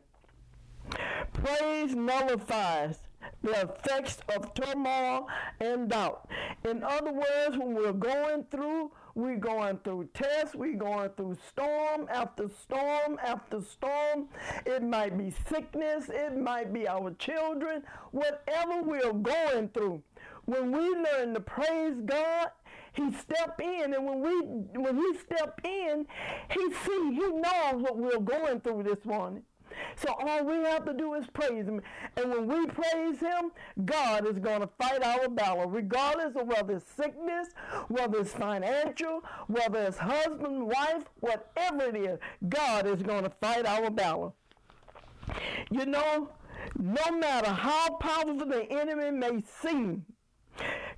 Praise 1.32 1.94
nullifies 1.94 2.98
the 3.42 3.62
effects 3.62 4.18
of 4.34 4.52
turmoil 4.54 5.28
and 5.60 5.88
doubt. 5.88 6.28
In 6.64 6.82
other 6.82 7.12
words, 7.12 7.56
when 7.56 7.74
we're 7.74 7.92
going 7.92 8.44
through, 8.50 8.90
we're 9.14 9.36
going 9.36 9.78
through 9.84 10.08
tests, 10.12 10.54
we're 10.54 10.76
going 10.76 11.10
through 11.16 11.36
storm 11.48 12.06
after 12.10 12.48
storm 12.48 13.18
after 13.24 13.62
storm. 13.62 14.28
It 14.66 14.82
might 14.82 15.16
be 15.16 15.32
sickness, 15.48 16.08
it 16.08 16.36
might 16.36 16.72
be 16.72 16.86
our 16.88 17.12
children, 17.14 17.82
whatever 18.10 18.82
we're 18.82 19.12
going 19.12 19.68
through. 19.68 20.02
When 20.44 20.70
we 20.70 20.88
learn 20.90 21.34
to 21.34 21.40
praise 21.40 22.00
God, 22.04 22.48
he 22.92 23.12
step 23.12 23.60
in, 23.60 23.94
and 23.94 24.06
when 24.06 24.20
we 24.20 24.40
when 24.80 24.96
he 24.96 25.18
step 25.18 25.60
in, 25.64 26.06
he 26.50 26.72
see 26.72 27.14
he 27.14 27.28
knows 27.28 27.82
what 27.82 27.96
we're 27.96 28.18
going 28.18 28.60
through 28.60 28.84
this 28.84 29.04
morning. 29.04 29.42
So 29.96 30.12
all 30.12 30.44
we 30.44 30.56
have 30.64 30.84
to 30.86 30.94
do 30.94 31.14
is 31.14 31.26
praise 31.32 31.66
him. 31.66 31.80
And 32.16 32.30
when 32.30 32.46
we 32.46 32.66
praise 32.66 33.20
him, 33.20 33.52
God 33.84 34.26
is 34.26 34.38
going 34.38 34.60
to 34.60 34.68
fight 34.78 35.02
our 35.02 35.28
battle, 35.28 35.66
regardless 35.66 36.36
of 36.36 36.46
whether 36.46 36.76
it's 36.76 36.90
sickness, 36.90 37.48
whether 37.88 38.20
it's 38.20 38.32
financial, 38.32 39.22
whether 39.46 39.82
it's 39.82 39.98
husband, 39.98 40.66
wife, 40.66 41.04
whatever 41.20 41.84
it 41.84 41.96
is, 41.96 42.18
God 42.48 42.86
is 42.86 43.02
going 43.02 43.24
to 43.24 43.30
fight 43.40 43.66
our 43.66 43.90
battle. 43.90 44.34
You 45.70 45.86
know, 45.86 46.30
no 46.78 47.10
matter 47.12 47.50
how 47.50 47.96
powerful 47.96 48.46
the 48.46 48.66
enemy 48.70 49.10
may 49.10 49.42
seem, 49.62 50.04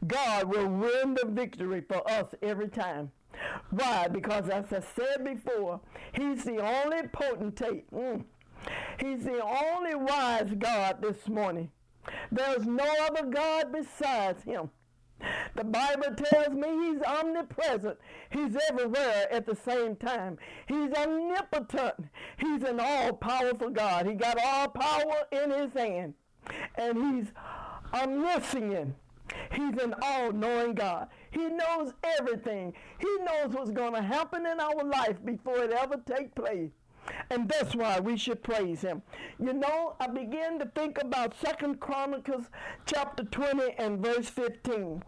God 0.06 0.44
will 0.44 0.68
win 0.68 1.14
the 1.14 1.26
victory 1.26 1.82
for 1.88 2.08
us 2.10 2.34
every 2.42 2.68
time. 2.68 3.10
Why? 3.70 4.08
Because 4.08 4.48
as 4.48 4.72
I 4.72 4.80
said 4.80 5.24
before, 5.24 5.80
He's 6.12 6.44
the 6.44 6.58
only 6.58 7.08
potentate. 7.08 7.90
Mm. 7.92 8.24
He's 9.00 9.24
the 9.24 9.42
only 9.42 9.94
wise 9.94 10.50
God 10.58 11.00
this 11.00 11.28
morning. 11.28 11.70
There's 12.32 12.66
no 12.66 12.86
other 13.06 13.26
God 13.26 13.72
besides 13.72 14.42
him. 14.44 14.70
The 15.56 15.64
Bible 15.64 16.14
tells 16.14 16.54
me 16.54 16.68
he's 16.68 17.02
omnipresent. 17.02 17.98
He's 18.30 18.56
everywhere 18.70 19.26
at 19.32 19.46
the 19.46 19.56
same 19.56 19.96
time. 19.96 20.38
He's 20.66 20.92
omnipotent. 20.92 22.06
He's 22.38 22.62
an 22.62 22.78
all-powerful 22.80 23.70
God. 23.70 24.06
He 24.06 24.14
got 24.14 24.38
all 24.44 24.68
power 24.68 25.26
in 25.32 25.50
his 25.50 25.72
hand. 25.72 26.14
And 26.76 26.96
he's 26.96 27.32
omniscient. 27.92 28.94
He's 29.52 29.76
an 29.82 29.94
all-knowing 30.00 30.74
God. 30.74 31.08
He 31.30 31.48
knows 31.48 31.92
everything. 32.02 32.72
He 32.98 33.16
knows 33.24 33.52
what's 33.52 33.70
going 33.70 33.94
to 33.94 34.02
happen 34.02 34.46
in 34.46 34.60
our 34.60 34.84
life 34.84 35.16
before 35.24 35.64
it 35.64 35.72
ever 35.72 36.00
take 36.06 36.34
place. 36.34 36.70
And 37.30 37.48
that's 37.48 37.74
why 37.74 38.00
we 38.00 38.16
should 38.16 38.42
praise 38.42 38.80
him. 38.80 39.02
You 39.38 39.52
know, 39.52 39.94
I 40.00 40.06
began 40.06 40.58
to 40.58 40.66
think 40.66 41.00
about 41.00 41.38
Second 41.38 41.80
Chronicles 41.80 42.46
chapter 42.86 43.24
20 43.24 43.74
and 43.78 44.04
verse 44.04 44.28
15. 44.28 45.02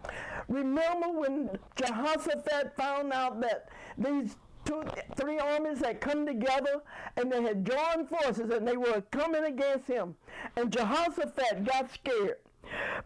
Remember 0.48 1.08
when 1.08 1.50
Jehoshaphat 1.76 2.76
found 2.76 3.12
out 3.12 3.40
that 3.40 3.68
these 3.96 4.36
two, 4.64 4.84
three 5.16 5.38
armies 5.38 5.78
had 5.80 6.00
come 6.00 6.26
together 6.26 6.82
and 7.16 7.32
they 7.32 7.42
had 7.42 7.64
joined 7.64 8.08
forces 8.08 8.50
and 8.50 8.66
they 8.66 8.76
were 8.76 9.02
coming 9.10 9.44
against 9.44 9.88
him. 9.88 10.14
And 10.56 10.72
Jehoshaphat 10.72 11.64
got 11.64 11.92
scared. 11.92 12.36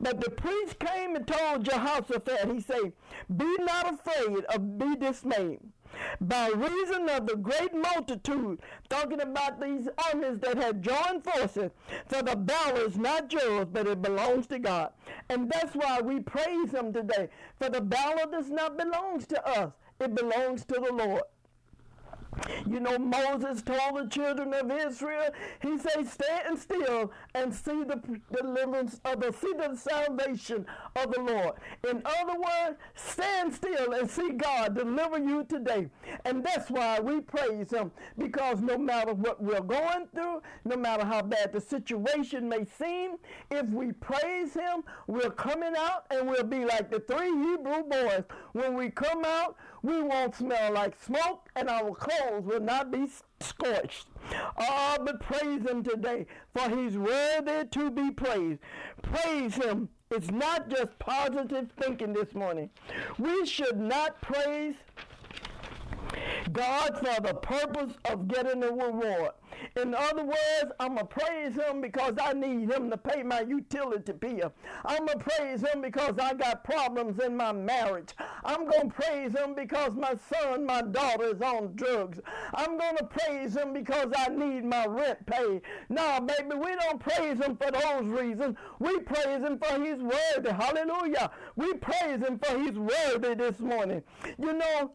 But 0.01 0.21
the 0.21 0.31
priest 0.31 0.79
came 0.79 1.17
and 1.17 1.27
told 1.27 1.65
Jehoshaphat, 1.65 2.51
he 2.53 2.61
said, 2.61 2.93
Be 3.35 3.57
not 3.61 3.95
afraid 3.95 4.45
or 4.53 4.59
be 4.59 4.97
dismayed 4.97 5.61
by 6.21 6.49
reason 6.49 7.09
of 7.09 7.27
the 7.27 7.37
great 7.37 7.75
multitude, 7.75 8.61
talking 8.89 9.21
about 9.21 9.61
these 9.61 9.89
armies 10.13 10.39
that 10.41 10.57
had 10.57 10.83
joined 10.83 11.25
forces, 11.25 11.71
for 12.07 12.23
the 12.23 12.37
battle 12.37 12.79
is 12.79 12.97
not 12.97 13.33
yours, 13.33 13.67
but 13.71 13.87
it 13.87 14.03
belongs 14.03 14.47
to 14.49 14.59
God. 14.59 14.93
And 15.29 15.51
that's 15.51 15.75
why 15.75 16.01
we 16.01 16.21
praise 16.21 16.73
him 16.73 16.93
today, 16.93 17.29
for 17.59 17.69
the 17.69 17.81
battle 17.81 18.31
does 18.31 18.51
not 18.51 18.77
belong 18.77 19.21
to 19.21 19.47
us, 19.47 19.73
it 20.01 20.15
belongs 20.15 20.65
to 20.67 20.75
the 20.75 20.93
Lord. 20.93 21.23
You 22.67 22.81
know, 22.81 22.99
Moses 22.99 23.63
told 23.63 23.97
the 23.97 24.09
children 24.11 24.53
of 24.55 24.71
Israel, 24.71 25.31
he 25.61 25.79
said, 25.79 26.07
stand 26.07 26.59
still 26.59 27.13
and 27.35 27.55
see 27.55 27.85
the 27.85 28.01
deliverance 28.33 29.01
of 29.05 29.21
the, 29.21 29.33
see 29.33 29.53
the 29.57 29.77
salvation 29.77 30.67
of 30.97 31.13
the 31.13 31.21
Lord. 31.21 31.55
In 31.89 32.03
other 32.05 32.39
words, 32.39 32.79
stand 32.95 33.55
still 33.55 33.93
and 33.93 34.11
see 34.11 34.31
God 34.31 34.75
deliver 34.75 35.19
you 35.19 35.45
today. 35.45 35.89
And 36.25 36.45
that's 36.45 36.71
why 36.71 37.01
we 37.01 37.21
praise 37.21 37.71
him, 37.71 37.91
because 38.19 38.61
no 38.61 38.79
matter 38.79 39.15
what 39.15 39.43
we're 39.43 39.61
going 39.61 40.07
through, 40.15 40.43
no 40.65 40.77
matter 40.77 41.05
how 41.05 41.23
bad 41.23 41.53
the 41.53 41.61
situation 41.61 42.49
may 42.49 42.65
seem, 42.79 43.17
if 43.51 43.67
we 43.69 43.93
praise 43.93 44.55
him, 44.55 44.83
we're 45.07 45.31
coming 45.31 45.75
out 45.77 46.07
and 46.11 46.29
we'll 46.29 46.45
be 46.45 46.65
like 46.65 46.91
the 46.91 47.01
three 47.01 47.31
Hebrew 47.31 47.85
boys. 47.85 48.25
When 48.53 48.75
we 48.75 48.91
come 48.91 49.25
out, 49.25 49.57
we 49.85 50.01
won't 50.01 50.35
smell 50.35 50.73
like 50.73 50.95
smoke 50.99 51.51
and 51.55 51.69
our 51.69 51.95
clothes 51.95 52.43
will 52.45 52.61
not 52.61 52.91
be 52.91 53.07
scorched. 53.39 54.07
Oh, 54.57 54.97
but 55.05 55.21
praise 55.21 55.63
him 55.63 55.83
today, 55.83 56.25
for 56.55 56.71
he's 56.71 56.97
worthy 56.97 57.67
to 57.71 57.91
be 57.91 58.11
praised. 58.11 58.61
Praise 59.03 59.55
him. 59.57 59.91
It's 60.11 60.31
not 60.31 60.71
just 60.71 60.99
positive 60.99 61.71
thinking 61.79 62.15
this 62.15 62.35
morning. 62.35 62.71
We 63.19 63.45
should 63.45 63.79
not 63.79 64.23
praise 64.23 64.77
God 66.53 66.99
for 66.99 67.21
the 67.21 67.35
purpose 67.35 67.93
of 68.11 68.29
getting 68.29 68.63
a 68.63 68.71
reward. 68.71 69.33
In 69.77 69.95
other 69.95 70.25
words, 70.25 70.73
I'm 70.81 70.95
going 70.95 71.07
to 71.07 71.15
praise 71.15 71.55
him 71.55 71.81
because 71.81 72.15
I 72.21 72.33
need 72.33 72.71
him 72.71 72.91
to 72.91 72.97
pay 72.97 73.23
my 73.23 73.41
utility 73.41 74.13
bill. 74.13 74.53
I'm 74.85 75.07
going 75.07 75.19
to 75.19 75.25
praise 75.25 75.63
him 75.63 75.81
because 75.81 76.19
I 76.19 76.35
got 76.35 76.65
problems 76.65 77.21
in 77.21 77.37
my 77.37 77.53
marriage. 77.53 78.11
I'm 78.45 78.69
going 78.69 78.91
to 78.91 78.95
praise 78.95 79.33
him 79.33 79.55
because 79.55 79.95
my 79.95 80.15
son, 80.33 80.67
my 80.67 80.83
daughter 80.83 81.35
is 81.35 81.41
on 81.41 81.75
drugs. 81.75 82.21
I'm 82.55 82.77
going 82.79 82.97
to 82.97 83.05
praise 83.05 83.57
him 83.57 83.73
because 83.73 84.09
I 84.17 84.29
need 84.29 84.65
my 84.65 84.87
rent 84.87 85.25
paid. 85.27 85.63
No, 85.89 86.21
baby, 86.21 86.57
we 86.57 86.75
don't 86.77 87.01
praise 87.01 87.39
him 87.39 87.57
for 87.57 87.71
those 87.71 88.07
reasons. 88.07 88.57
We 88.79 88.99
praise 89.01 89.43
him 89.43 89.59
for 89.59 89.83
he's 89.83 90.03
worthy. 90.03 90.51
Hallelujah. 90.51 91.31
We 91.57 91.75
praise 91.75 92.21
him 92.21 92.39
for 92.39 92.59
he's 92.59 92.79
worthy 92.79 93.35
this 93.35 93.61
morning. 93.61 94.03
You 94.39 94.53
know, 94.53 94.93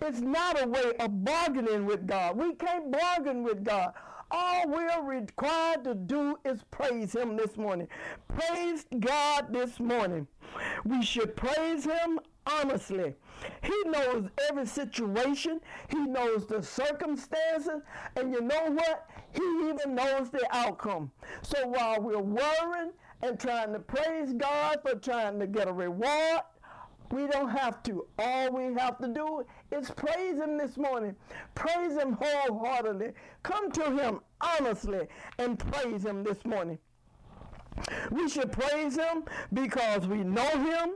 it's 0.00 0.20
not 0.20 0.62
a 0.62 0.66
way 0.66 0.92
of 0.98 1.24
bargaining 1.24 1.86
with 1.86 2.06
God. 2.06 2.36
We 2.36 2.54
can't 2.54 2.90
bargain 2.90 3.42
with 3.42 3.64
God. 3.64 3.92
All 4.30 4.68
we're 4.68 5.02
required 5.02 5.84
to 5.84 5.94
do 5.94 6.38
is 6.44 6.62
praise 6.70 7.14
Him 7.14 7.36
this 7.36 7.56
morning. 7.56 7.88
Praise 8.28 8.86
God 8.98 9.52
this 9.52 9.78
morning. 9.78 10.26
We 10.84 11.02
should 11.02 11.36
praise 11.36 11.84
Him 11.84 12.18
honestly. 12.46 13.14
He 13.62 13.82
knows 13.86 14.28
every 14.48 14.66
situation, 14.66 15.60
He 15.88 15.98
knows 15.98 16.46
the 16.46 16.62
circumstances, 16.62 17.82
and 18.16 18.32
you 18.32 18.40
know 18.40 18.70
what? 18.70 19.06
He 19.32 19.68
even 19.68 19.94
knows 19.94 20.30
the 20.30 20.46
outcome. 20.50 21.10
So 21.42 21.66
while 21.68 22.00
we're 22.00 22.18
worrying 22.18 22.92
and 23.22 23.38
trying 23.38 23.72
to 23.72 23.78
praise 23.78 24.32
God 24.32 24.80
for 24.82 24.94
trying 24.94 25.38
to 25.40 25.46
get 25.46 25.68
a 25.68 25.72
reward, 25.72 26.42
we 27.12 27.26
don't 27.26 27.50
have 27.50 27.82
to. 27.84 28.06
All 28.18 28.50
we 28.52 28.74
have 28.74 28.98
to 28.98 29.08
do 29.08 29.44
is 29.70 29.90
praise 29.90 30.38
Him 30.38 30.56
this 30.56 30.76
morning. 30.76 31.14
Praise 31.54 31.92
Him 31.92 32.16
wholeheartedly. 32.20 33.12
Come 33.42 33.70
to 33.72 33.90
Him 33.96 34.20
honestly 34.40 35.06
and 35.38 35.58
praise 35.58 36.04
Him 36.04 36.24
this 36.24 36.44
morning. 36.44 36.78
We 38.10 38.28
should 38.28 38.50
praise 38.50 38.96
Him 38.96 39.24
because 39.52 40.06
we 40.06 40.24
know 40.24 40.50
Him, 40.58 40.90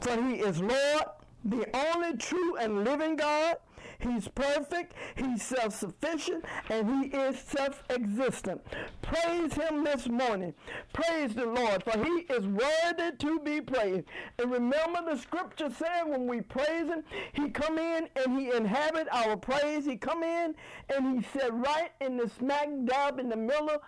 for 0.00 0.22
He 0.22 0.36
is 0.36 0.60
Lord, 0.60 1.04
the 1.44 1.66
only 1.94 2.16
true 2.16 2.56
and 2.56 2.84
living 2.84 3.16
God. 3.16 3.56
He's 4.00 4.28
perfect, 4.28 4.94
He's 5.16 5.42
self 5.42 5.74
sufficient, 5.74 6.44
and 6.68 6.88
He 7.04 7.16
is 7.16 7.38
self 7.38 7.82
existent. 7.90 8.60
praise 9.02 9.54
him 9.54 9.84
this 9.84 10.08
morning. 10.08 10.54
Praise 10.92 11.34
the 11.34 11.46
Lord, 11.46 11.82
for 11.82 11.98
he 12.04 12.26
is 12.32 12.46
worthy 12.46 13.16
to 13.18 13.40
be 13.40 13.60
praised. 13.60 14.06
And 14.38 14.50
remember 14.50 15.00
the 15.04 15.16
scripture 15.16 15.70
said 15.70 16.04
when 16.04 16.26
we 16.26 16.40
praise 16.42 16.86
him, 16.88 17.02
he 17.32 17.50
come 17.50 17.78
in 17.78 18.08
and 18.16 18.38
he 18.38 18.50
inhabit 18.52 19.08
our 19.10 19.36
praise. 19.36 19.84
He 19.84 19.96
come 19.96 20.22
in 20.22 20.54
and 20.94 21.16
he 21.16 21.26
said 21.38 21.50
right 21.52 21.90
in 22.00 22.16
the 22.16 22.28
smack 22.28 22.68
dab 22.84 23.18
in 23.18 23.28
the 23.28 23.36
middle 23.36 23.82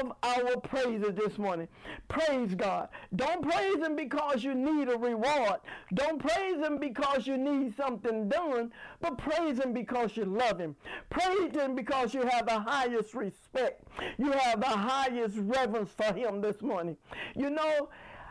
of 0.00 0.12
our 0.22 0.56
praises 0.60 1.14
this 1.14 1.38
morning. 1.38 1.68
Praise 2.08 2.54
God. 2.54 2.88
Don't 3.14 3.42
praise 3.42 3.76
him 3.76 3.96
because 3.96 4.42
you 4.42 4.54
need 4.54 4.88
a 4.88 4.96
reward. 4.96 5.60
Don't 5.94 6.18
praise 6.18 6.58
him 6.58 6.78
because 6.78 7.26
you 7.26 7.36
need 7.36 7.76
something 7.76 8.28
done, 8.28 8.72
but 9.00 9.18
praise 9.18 9.58
him 9.58 9.72
because 9.72 10.16
you 10.16 10.24
love 10.24 10.58
him. 10.58 10.76
Praise 11.10 11.52
him 11.52 11.74
because 11.74 12.14
you 12.14 12.22
have 12.22 12.46
the 12.46 12.58
highest 12.58 13.14
respect. 13.14 13.82
You 14.18 14.32
have 14.32 14.60
the 14.60 14.66
highest 14.66 15.36
reverence 15.38 15.90
for 15.90 16.12
him 16.12 16.40
this 16.40 16.60
morning. 16.62 16.96
You 17.34 17.50
know, 17.50 17.88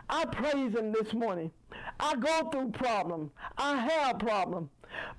I 0.10 0.26
praise 0.26 0.76
him 0.76 0.92
this 0.92 1.14
morning. 1.14 1.52
I 2.00 2.16
go 2.16 2.50
through 2.50 2.72
problem. 2.72 3.32
I 3.58 3.76
have 3.78 4.20
problem. 4.20 4.70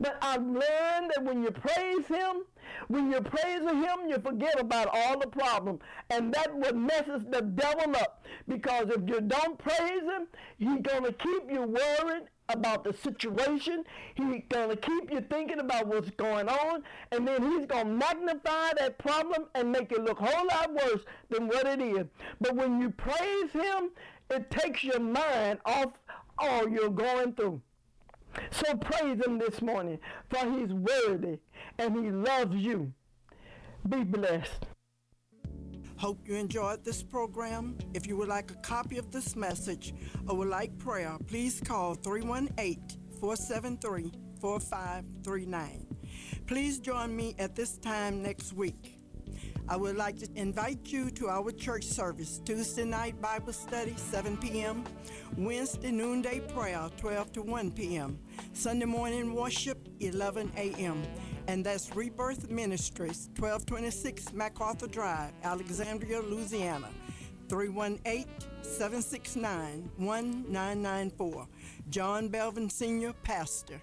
But 0.01 0.17
I've 0.23 0.43
learned 0.43 1.13
that 1.15 1.23
when 1.23 1.43
you 1.43 1.51
praise 1.51 2.07
him, 2.07 2.45
when 2.89 3.11
you 3.11 3.21
praise 3.21 3.63
him, 3.63 4.09
you 4.09 4.19
forget 4.23 4.61
about 4.61 4.89
all 4.93 5.19
the 5.19 5.27
problem. 5.27 5.79
And 6.11 6.33
that 6.35 6.55
what 6.55 6.77
messes 6.77 7.23
the 7.31 7.43
devil 7.43 7.97
up. 7.97 8.25
Because 8.49 8.89
if 8.91 9.09
you 9.09 9.21
don't 9.21 9.59
praise 9.59 10.03
him, 10.03 10.27
he's 10.59 10.81
going 10.83 11.05
to 11.05 11.13
keep 11.13 11.51
you 11.51 11.63
worried 11.63 12.25
about 12.49 12.85
the 12.85 12.93
situation. 12.93 13.85
He's 14.15 14.43
going 14.49 14.71
to 14.71 14.77
keep 14.77 15.11
you 15.11 15.21
thinking 15.29 15.59
about 15.59 15.87
what's 15.89 16.11
going 16.11 16.49
on. 16.49 16.83
And 17.13 17.27
then 17.27 17.43
he's 17.43 17.67
going 17.67 17.87
to 17.87 17.93
magnify 17.93 18.73
that 18.79 18.99
problem 18.99 19.47
and 19.55 19.73
make 19.73 19.91
it 19.93 20.03
look 20.03 20.21
a 20.21 20.27
whole 20.27 20.47
lot 20.47 20.73
worse 20.73 21.03
than 21.31 21.49
what 21.49 21.67
it 21.67 21.81
is. 21.81 22.07
But 22.41 22.55
when 22.55 22.81
you 22.81 22.91
praise 22.91 23.51
him, 23.53 23.91
it 24.31 24.51
takes 24.51 24.85
your 24.85 25.01
mind 25.01 25.59
off 25.65 25.93
all 26.39 26.69
you're 26.69 26.91
going 26.91 27.33
through. 27.35 27.61
So 28.51 28.75
praise 28.77 29.25
him 29.25 29.39
this 29.39 29.63
morning, 29.63 29.99
for 30.29 30.39
he's 30.39 30.73
worthy 30.73 31.39
and 31.79 31.97
he 31.97 32.11
loves 32.11 32.57
you. 32.57 32.93
Be 33.89 34.05
blessed. 34.05 34.67
Hope 35.97 36.29
you 36.29 36.35
enjoyed 36.35 36.85
this 36.85 37.03
program. 37.03 37.79
If 37.95 38.07
you 38.07 38.17
would 38.19 38.29
like 38.29 38.51
a 38.51 38.57
copy 38.57 38.99
of 38.99 39.11
this 39.11 39.35
message 39.35 39.95
or 40.29 40.37
would 40.37 40.49
like 40.49 40.77
prayer, 40.79 41.17
please 41.27 41.61
call 41.65 41.95
318 41.95 42.83
473 43.19 44.13
4539. 44.41 45.87
Please 46.47 46.79
join 46.79 47.17
me 47.17 47.35
at 47.39 47.57
this 47.57 47.79
time 47.79 48.23
next 48.23 48.53
week. 48.53 48.96
I 49.69 49.77
would 49.77 49.97
like 49.97 50.17
to 50.21 50.29
invite 50.37 50.93
you 50.93 51.11
to 51.11 51.29
our 51.29 51.51
church 51.51 51.85
service 51.85 52.41
Tuesday 52.45 52.85
night 52.85 53.21
Bible 53.21 53.53
study, 53.53 53.95
7 53.97 54.37
p.m., 54.37 54.85
Wednesday 55.37 55.91
noonday 55.91 56.39
prayer, 56.41 56.89
12 56.99 57.33
to 57.33 57.43
1 57.43 57.73
p.m., 57.73 58.17
Sunday 58.53 58.85
morning 58.85 59.35
worship, 59.35 59.89
11 59.99 60.53
a.m., 60.57 61.03
and 61.49 61.65
that's 61.65 61.95
Rebirth 61.97 62.49
Ministries, 62.49 63.29
1226 63.39 64.33
MacArthur 64.33 64.87
Drive, 64.87 65.33
Alexandria, 65.43 66.21
Louisiana. 66.21 66.91
318 67.49 68.27
769 68.63 69.91
1994. 69.97 71.47
John 71.89 72.29
Belvin 72.29 72.71
Sr., 72.71 73.13
Pastor. 73.23 73.81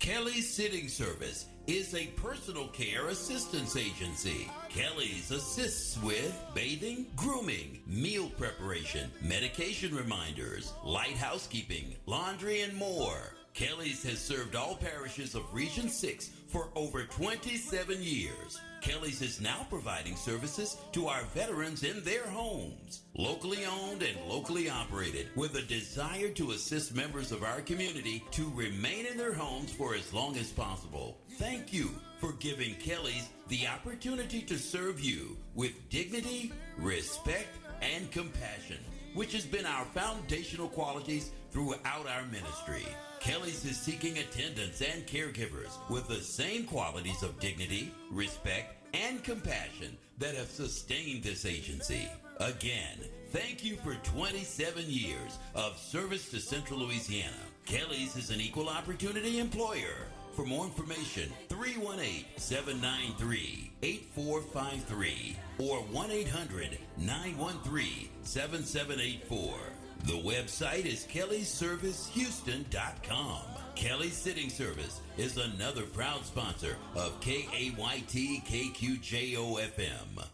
Kelly's 0.00 0.52
Sitting 0.52 0.88
Service 0.88 1.46
is 1.66 1.94
a 1.94 2.06
personal 2.16 2.68
care 2.68 3.08
assistance 3.08 3.76
agency. 3.76 4.50
Kelly's 4.68 5.30
assists 5.30 6.02
with 6.02 6.40
bathing, 6.54 7.06
grooming, 7.16 7.80
meal 7.86 8.30
preparation, 8.38 9.10
medication 9.20 9.94
reminders, 9.94 10.72
light 10.84 11.16
housekeeping, 11.16 11.94
laundry, 12.06 12.62
and 12.62 12.74
more. 12.74 13.34
Kelly's 13.54 14.02
has 14.04 14.18
served 14.18 14.56
all 14.56 14.76
parishes 14.76 15.34
of 15.34 15.54
Region 15.54 15.88
6 15.88 16.30
for 16.48 16.68
over 16.74 17.04
27 17.04 18.02
years. 18.02 18.60
Kelly's 18.82 19.22
is 19.22 19.40
now 19.40 19.64
providing 19.70 20.16
services 20.16 20.76
to 20.90 21.06
our 21.06 21.22
veterans 21.34 21.84
in 21.84 22.02
their 22.02 22.26
homes. 22.26 23.02
Locally 23.16 23.64
owned 23.64 24.02
and 24.02 24.28
locally 24.28 24.68
operated, 24.68 25.28
with 25.36 25.54
a 25.54 25.62
desire 25.62 26.28
to 26.30 26.50
assist 26.50 26.92
members 26.94 27.30
of 27.30 27.44
our 27.44 27.60
community 27.60 28.24
to 28.32 28.50
remain 28.56 29.06
in 29.06 29.16
their 29.16 29.32
homes 29.32 29.72
for 29.72 29.94
as 29.94 30.12
long 30.12 30.36
as 30.36 30.50
possible. 30.50 31.16
Thank 31.38 31.72
you 31.72 31.90
for 32.18 32.32
giving 32.32 32.74
Kelly's 32.74 33.28
the 33.46 33.68
opportunity 33.68 34.42
to 34.42 34.58
serve 34.58 34.98
you 35.00 35.36
with 35.54 35.88
dignity, 35.88 36.52
respect, 36.76 37.56
and 37.80 38.10
compassion, 38.10 38.78
which 39.14 39.32
has 39.32 39.46
been 39.46 39.64
our 39.64 39.84
foundational 39.86 40.68
qualities 40.68 41.30
throughout 41.52 42.08
our 42.08 42.24
ministry. 42.32 42.86
Kelly's 43.22 43.64
is 43.64 43.76
seeking 43.76 44.18
attendants 44.18 44.82
and 44.82 45.06
caregivers 45.06 45.78
with 45.88 46.08
the 46.08 46.20
same 46.20 46.64
qualities 46.64 47.22
of 47.22 47.38
dignity, 47.38 47.94
respect, 48.10 48.74
and 48.94 49.22
compassion 49.22 49.96
that 50.18 50.34
have 50.34 50.50
sustained 50.50 51.22
this 51.22 51.46
agency. 51.46 52.08
Again, 52.40 52.98
thank 53.30 53.64
you 53.64 53.76
for 53.76 53.94
27 54.02 54.82
years 54.88 55.38
of 55.54 55.78
service 55.78 56.30
to 56.30 56.40
Central 56.40 56.80
Louisiana. 56.80 57.30
Kelly's 57.64 58.16
is 58.16 58.30
an 58.30 58.40
equal 58.40 58.68
opportunity 58.68 59.38
employer. 59.38 60.08
For 60.34 60.44
more 60.44 60.64
information, 60.64 61.30
318 61.48 62.24
793 62.38 63.70
8453 63.84 65.36
or 65.58 65.76
1 65.78 66.10
800 66.10 66.78
913 66.98 68.08
7784. 68.24 69.71
The 70.04 70.14
website 70.14 70.84
is 70.84 71.06
kellyservicehouston.com. 71.06 73.42
Kelly's 73.76 74.16
Sitting 74.16 74.50
Service 74.50 75.00
is 75.16 75.36
another 75.36 75.82
proud 75.82 76.24
sponsor 76.24 76.76
of 76.96 77.20
KAYT 77.20 78.42
KQJO 78.44 79.60
FM. 79.60 80.26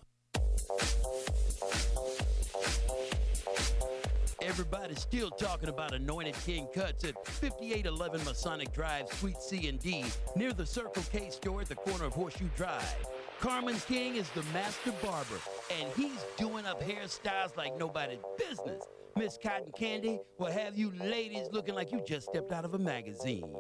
Everybody's 4.41 5.01
still 5.01 5.29
talking 5.31 5.69
about 5.69 5.93
Anointed 5.93 6.37
King 6.47 6.67
Cuts 6.75 7.05
at 7.05 7.27
5811 7.27 8.25
Masonic 8.25 8.73
Drive, 8.73 9.13
Suite 9.13 9.43
C 9.43 9.69
and 9.69 9.79
D, 9.79 10.07
near 10.35 10.55
the 10.55 10.65
Circle 10.65 11.03
K 11.13 11.29
store 11.29 11.61
at 11.61 11.69
the 11.69 11.75
corner 11.75 12.07
of 12.07 12.15
Horseshoe 12.15 12.49
Drive. 12.57 12.97
Carmen 13.41 13.77
King 13.87 14.17
is 14.17 14.31
the 14.31 14.43
master 14.55 14.93
barber, 15.03 15.37
and 15.71 15.89
he's 15.97 16.25
doing 16.37 16.67
up 16.67 16.83
hairstyles 16.83 17.57
like 17.57 17.77
nobody's 17.79 18.23
business. 18.39 18.83
Miss 19.17 19.39
Cotton 19.43 19.73
Candy 19.77 20.21
will 20.39 20.51
have 20.51 20.77
you 20.77 20.93
ladies 21.01 21.49
looking 21.51 21.75
like 21.75 21.91
you 21.93 22.03
just 22.07 22.29
stepped 22.29 22.53
out 22.53 22.65
of 22.65 22.75
a 22.75 22.79
magazine. 22.79 23.53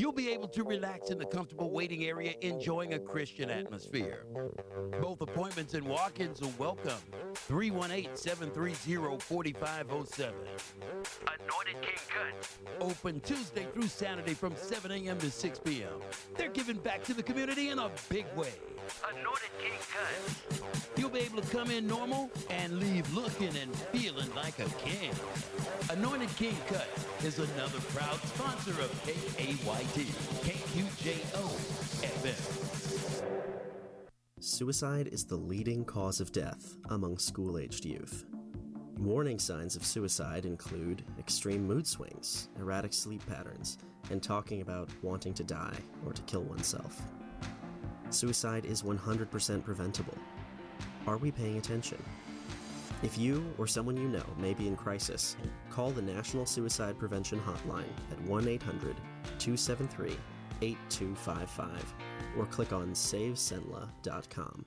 You'll 0.00 0.12
be 0.12 0.30
able 0.30 0.48
to 0.48 0.64
relax 0.64 1.10
in 1.10 1.18
the 1.18 1.26
comfortable 1.26 1.70
waiting 1.70 2.06
area, 2.06 2.32
enjoying 2.40 2.94
a 2.94 2.98
Christian 2.98 3.50
atmosphere. 3.50 4.24
Both 4.98 5.20
appointments 5.20 5.74
and 5.74 5.86
walk 5.86 6.20
ins 6.20 6.40
are 6.40 6.50
welcome. 6.56 6.96
318 7.34 8.16
730 8.16 9.18
4507. 9.18 10.34
Anointed 11.26 11.82
King 11.82 11.98
Cuts. 12.08 12.58
Open 12.80 13.20
Tuesday 13.20 13.66
through 13.74 13.88
Saturday 13.88 14.32
from 14.32 14.56
7 14.56 14.90
a.m. 14.90 15.18
to 15.18 15.30
6 15.30 15.58
p.m. 15.58 16.00
They're 16.34 16.48
giving 16.48 16.78
back 16.78 17.04
to 17.04 17.12
the 17.12 17.22
community 17.22 17.68
in 17.68 17.78
a 17.78 17.90
big 18.08 18.24
way. 18.34 18.54
Anointed 19.06 19.50
King 19.60 19.72
Cuts. 19.92 20.62
You'll 20.96 21.10
be 21.10 21.20
able 21.20 21.40
to 21.40 21.48
come 21.48 21.70
in 21.70 21.86
normal 21.86 22.30
and 22.50 22.78
leave 22.78 23.12
looking 23.14 23.54
and 23.56 23.74
feeling 23.92 24.34
like 24.34 24.58
a 24.58 24.68
king. 24.78 25.12
Anointed 25.90 26.34
King 26.36 26.56
Cuts 26.68 27.06
is 27.24 27.38
another 27.38 27.80
proud 27.94 28.18
sponsor 28.20 28.72
of 28.72 28.90
KAYT, 29.04 29.89
KQJO. 29.90 31.50
Suicide 34.38 35.08
is 35.08 35.24
the 35.24 35.34
leading 35.34 35.84
cause 35.84 36.20
of 36.20 36.30
death 36.30 36.76
among 36.90 37.18
school 37.18 37.58
aged 37.58 37.84
youth. 37.84 38.24
Warning 38.98 39.40
signs 39.40 39.74
of 39.74 39.84
suicide 39.84 40.46
include 40.46 41.02
extreme 41.18 41.66
mood 41.66 41.88
swings, 41.88 42.50
erratic 42.60 42.92
sleep 42.92 43.26
patterns, 43.26 43.78
and 44.10 44.22
talking 44.22 44.60
about 44.60 44.88
wanting 45.02 45.34
to 45.34 45.42
die 45.42 45.78
or 46.06 46.12
to 46.12 46.22
kill 46.22 46.42
oneself. 46.42 47.02
Suicide 48.10 48.66
is 48.66 48.84
100% 48.84 49.64
preventable. 49.64 50.18
Are 51.08 51.16
we 51.16 51.32
paying 51.32 51.58
attention? 51.58 52.00
If 53.02 53.16
you 53.16 53.44
or 53.56 53.66
someone 53.66 53.96
you 53.96 54.08
know 54.08 54.24
may 54.38 54.52
be 54.52 54.68
in 54.68 54.76
crisis, 54.76 55.36
call 55.70 55.90
the 55.90 56.02
National 56.02 56.44
Suicide 56.44 56.98
Prevention 56.98 57.40
Hotline 57.40 57.88
at 58.10 58.20
1 58.22 58.48
800 58.48 58.96
273 59.38 60.16
8255 60.62 61.94
or 62.36 62.46
click 62.46 62.72
on 62.72 62.90
SaveCenla.com. 62.90 64.66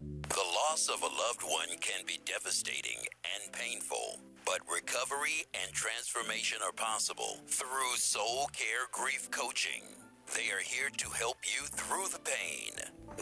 The 0.00 0.44
loss 0.54 0.88
of 0.88 1.02
a 1.02 1.06
loved 1.06 1.42
one 1.42 1.76
can 1.80 2.04
be 2.06 2.18
devastating 2.24 2.98
and 3.34 3.52
painful, 3.52 4.20
but 4.44 4.60
recovery 4.72 5.44
and 5.62 5.72
transformation 5.72 6.58
are 6.64 6.72
possible 6.72 7.40
through 7.46 7.96
Soul 7.96 8.48
Care 8.52 8.88
Grief 8.92 9.30
Coaching. 9.30 9.82
They 10.34 10.50
are 10.50 10.62
here 10.64 10.90
to 10.96 11.10
help 11.10 11.38
you 11.44 11.66
through 11.66 12.08
the 12.08 12.20
pain. 12.20 12.72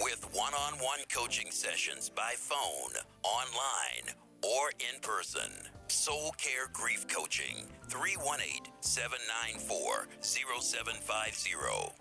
with 0.03 0.27
one 0.35 0.55
on 0.55 0.75
one 0.79 0.99
coaching 1.12 1.51
sessions 1.51 2.11
by 2.11 2.33
phone, 2.37 2.93
online, 3.23 4.14
or 4.44 4.70
in 4.78 5.00
person. 5.00 5.50
Soul 5.88 6.33
Care 6.38 6.68
Grief 6.72 7.07
Coaching, 7.09 7.66
318 7.88 8.72
794 8.80 10.07
0750. 10.20 11.50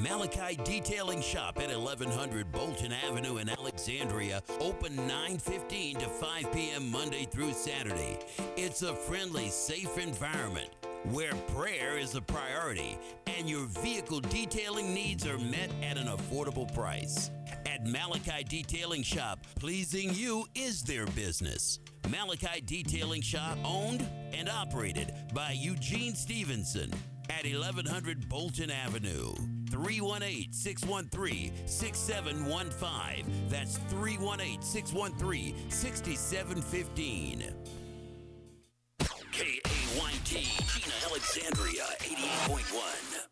Malachi 0.01 0.58
Detailing 0.63 1.21
Shop 1.21 1.58
at 1.58 1.69
1100 1.69 2.51
Bolton 2.51 2.91
Avenue 2.91 3.38
in 3.38 3.49
Alexandria, 3.49 4.41
open 4.60 4.95
9:15 4.95 5.99
to 5.99 6.08
5 6.08 6.51
p.m. 6.53 6.91
Monday 6.91 7.25
through 7.25 7.53
Saturday. 7.53 8.19
It's 8.58 8.81
a 8.81 8.93
friendly, 8.93 9.49
safe 9.49 9.97
environment 9.97 10.69
where 11.12 11.34
prayer 11.53 11.97
is 11.97 12.15
a 12.15 12.21
priority 12.21 12.97
and 13.38 13.49
your 13.49 13.65
vehicle 13.67 14.19
detailing 14.19 14.93
needs 14.93 15.25
are 15.27 15.38
met 15.38 15.69
at 15.84 15.97
an 15.97 16.08
affordable 16.08 16.73
price. 16.73 17.29
At 17.65 17.86
Malachi 17.86 18.43
Detailing 18.43 19.03
Shop, 19.03 19.39
pleasing 19.60 20.13
you 20.13 20.45
is 20.55 20.84
their 20.84 21.05
business. 21.08 21.79
Malachi 22.10 22.62
Detailing 22.65 23.21
Shop 23.21 23.58
owned 23.63 24.08
and 24.34 24.49
operated 24.49 25.13
by 25.34 25.51
Eugene 25.51 26.15
Stevenson 26.15 26.91
at 27.29 27.43
1100 27.45 28.27
Bolton 28.27 28.71
Avenue. 28.71 29.34
318 29.75 30.53
613 30.53 31.51
6715. 31.67 33.49
That's 33.49 33.77
318 33.89 34.61
613 34.61 35.69
6715. 35.69 37.43
KAYT, 39.33 40.31
Jena 40.31 40.95
Alexandria, 41.09 41.83
88.1. 41.99 43.27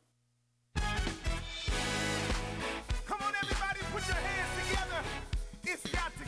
Come 3.08 3.22
on, 3.22 3.34
everybody, 3.42 3.80
put 3.94 4.06
your 4.06 4.18
hands 4.18 4.52
together. 4.68 5.02
It's 5.64 5.86
got 5.92 6.12
to 6.18 6.23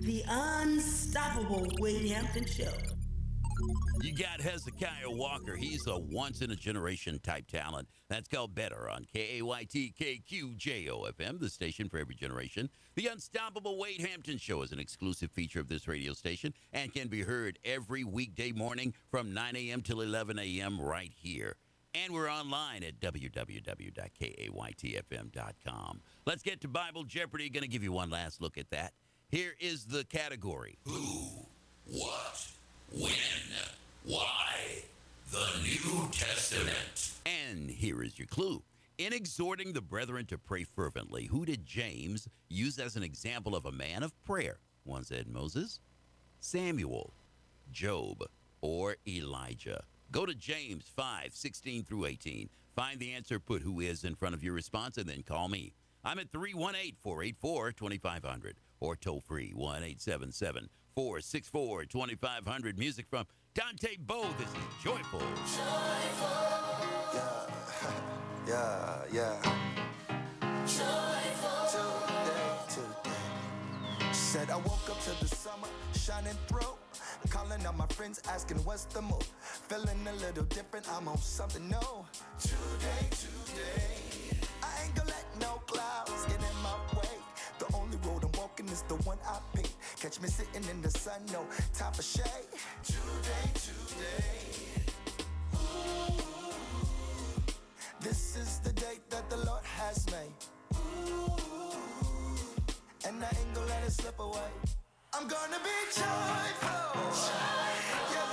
The 0.00 0.24
unstoppable 0.26 1.66
Wade 1.78 2.10
Hampton 2.10 2.46
Show. 2.46 2.72
You 4.00 4.14
got 4.14 4.40
Hezekiah 4.40 5.10
Walker. 5.10 5.56
He's 5.56 5.86
a 5.86 5.98
once 5.98 6.40
in 6.40 6.52
a 6.52 6.56
generation 6.56 7.20
type 7.22 7.48
talent. 7.48 7.86
That's 8.08 8.28
called 8.28 8.54
Better 8.54 8.88
on 8.88 9.04
KAYT 9.14 9.92
FM, 9.94 11.38
the 11.38 11.50
station 11.50 11.90
for 11.90 11.98
every 11.98 12.14
generation. 12.14 12.70
The 12.94 13.08
Unstoppable 13.08 13.78
Wade 13.78 14.00
Hampton 14.00 14.38
Show 14.38 14.62
is 14.62 14.72
an 14.72 14.78
exclusive 14.78 15.30
feature 15.30 15.60
of 15.60 15.68
this 15.68 15.86
radio 15.86 16.14
station 16.14 16.54
and 16.72 16.94
can 16.94 17.08
be 17.08 17.20
heard 17.20 17.58
every 17.62 18.04
weekday 18.04 18.52
morning 18.52 18.94
from 19.10 19.34
9 19.34 19.54
a.m. 19.54 19.82
till 19.82 20.00
11 20.00 20.38
a.m. 20.38 20.80
right 20.80 21.12
here. 21.14 21.56
And 21.94 22.14
we're 22.14 22.30
online 22.30 22.84
at 22.84 23.00
www.kaytfm.com. 23.00 26.00
Let's 26.24 26.42
get 26.42 26.62
to 26.62 26.68
Bible 26.68 27.04
Jeopardy. 27.04 27.50
Going 27.50 27.64
to 27.64 27.68
give 27.68 27.82
you 27.82 27.92
one 27.92 28.08
last 28.08 28.40
look 28.40 28.56
at 28.56 28.70
that. 28.70 28.94
Here 29.32 29.54
is 29.58 29.86
the 29.86 30.04
category 30.04 30.76
Who, 30.84 31.46
what, 31.86 32.46
when, 32.92 33.08
why, 34.04 34.82
the 35.30 35.46
New 35.62 36.10
Testament. 36.12 37.12
And 37.24 37.70
here 37.70 38.02
is 38.02 38.18
your 38.18 38.26
clue. 38.26 38.62
In 38.98 39.14
exhorting 39.14 39.72
the 39.72 39.80
brethren 39.80 40.26
to 40.26 40.36
pray 40.36 40.64
fervently, 40.64 41.24
who 41.24 41.46
did 41.46 41.64
James 41.64 42.28
use 42.50 42.78
as 42.78 42.94
an 42.94 43.02
example 43.02 43.56
of 43.56 43.64
a 43.64 43.72
man 43.72 44.02
of 44.02 44.12
prayer? 44.22 44.58
One 44.84 45.02
said 45.02 45.26
Moses, 45.28 45.80
Samuel, 46.40 47.14
Job, 47.70 48.24
or 48.60 48.96
Elijah. 49.08 49.82
Go 50.10 50.26
to 50.26 50.34
James 50.34 50.84
5, 50.94 51.30
16 51.32 51.84
through 51.84 52.04
18. 52.04 52.50
Find 52.76 53.00
the 53.00 53.14
answer, 53.14 53.40
put 53.40 53.62
who 53.62 53.80
is 53.80 54.04
in 54.04 54.14
front 54.14 54.34
of 54.34 54.44
your 54.44 54.52
response, 54.52 54.98
and 54.98 55.08
then 55.08 55.22
call 55.22 55.48
me. 55.48 55.72
I'm 56.04 56.18
at 56.18 56.30
318 56.32 56.96
484 57.02 57.72
2500 57.72 58.56
or 58.82 58.96
toll 58.96 59.20
free 59.20 59.52
1 59.54 59.76
877 59.76 60.68
464 60.94 61.84
2500. 61.86 62.78
Music 62.78 63.06
from 63.08 63.26
Dante 63.54 63.96
Bowe. 63.98 64.28
This 64.38 64.48
is 64.48 64.84
Joyful. 64.84 65.22
Yeah, 68.44 69.02
yeah. 69.12 69.40
Today, 70.66 71.94
today. 72.68 74.12
Said 74.12 74.50
I 74.50 74.56
woke 74.56 74.90
up 74.90 75.00
to 75.02 75.10
the 75.20 75.28
summer 75.28 75.68
shining 75.94 76.36
through. 76.48 76.74
Calling 77.30 77.64
on 77.64 77.76
my 77.76 77.86
friends, 77.86 78.20
asking 78.28 78.56
what's 78.64 78.86
the 78.86 79.00
move. 79.00 79.22
Feeling 79.68 80.04
a 80.08 80.12
little 80.14 80.42
different, 80.44 80.88
I'm 80.90 81.06
on 81.06 81.18
something 81.18 81.68
new. 81.68 81.78
Today, 82.40 83.08
today. 83.10 84.11
The 88.96 89.02
one 89.04 89.18
I 89.26 89.38
picked. 89.54 89.74
Catch 90.00 90.20
me 90.20 90.28
sitting 90.28 90.68
in 90.68 90.82
the 90.82 90.90
sun, 90.90 91.20
no 91.32 91.40
time 91.74 91.92
for 91.92 92.02
shade. 92.02 92.24
Today, 92.84 93.48
today. 93.54 94.52
This 98.00 98.36
is 98.36 98.58
the 98.58 98.72
day 98.72 98.98
that 99.10 99.30
the 99.30 99.38
Lord 99.48 99.64
has 99.64 100.06
made. 100.10 100.34
Ooh. 100.74 101.32
And 103.06 103.24
I 103.24 103.30
ain't 103.38 103.54
gonna 103.54 103.66
let 103.66 103.82
it 103.84 103.92
slip 103.92 104.18
away. 104.18 104.52
I'm 105.14 105.26
gonna 105.26 105.60
be 105.68 105.78
joyful. 105.94 107.00
Yes, 108.14 108.28
I 108.28 108.31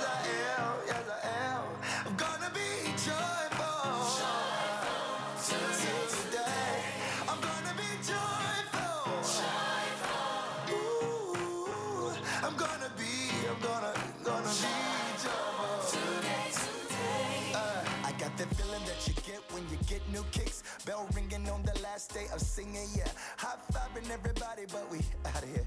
new 20.12 20.24
kicks. 20.32 20.62
Bell 20.84 21.08
ringing 21.14 21.48
on 21.48 21.62
the 21.62 21.78
last 21.82 22.12
day 22.12 22.26
of 22.32 22.40
singing, 22.40 22.88
yeah. 22.96 23.08
High 23.36 23.56
fiving 23.72 24.10
everybody, 24.10 24.62
but 24.72 24.90
we 24.90 24.98
out 25.26 25.42
of 25.42 25.48
here. 25.48 25.64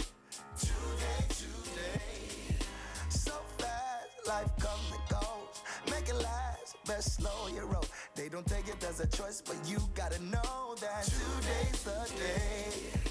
Today, 0.59 1.25
today. 1.29 2.57
So 3.09 3.33
fast, 3.57 4.27
life 4.27 4.51
comes 4.59 4.91
and 4.91 5.09
goes. 5.09 5.61
Make 5.89 6.09
it 6.09 6.15
last, 6.15 6.77
best 6.85 7.15
slow 7.15 7.47
your 7.53 7.65
roll. 7.65 7.85
They 8.15 8.29
don't 8.29 8.45
take 8.45 8.67
it 8.67 8.83
as 8.83 8.99
a 8.99 9.07
choice, 9.07 9.41
but 9.41 9.57
you 9.65 9.77
gotta 9.93 10.21
know 10.23 10.75
that 10.81 11.03
today's 11.03 11.83
the 11.83 12.11
day. 12.17 13.03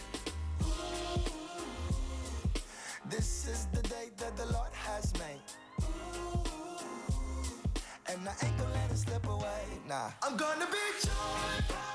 This 3.10 3.48
is 3.48 3.66
the 3.72 3.82
day 3.88 4.10
that 4.16 4.36
the 4.36 4.46
Lord 4.46 4.72
has 4.72 5.12
made. 5.14 5.42
And 8.08 8.28
I 8.28 8.34
ain't 8.44 8.58
gonna 8.58 8.81
away. 9.26 9.64
Nah. 9.88 10.10
I'm 10.22 10.36
gonna 10.36 10.66
be 10.66 10.76
joyful. 11.00 11.91